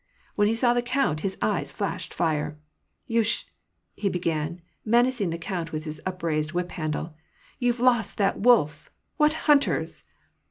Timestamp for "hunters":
9.45-10.05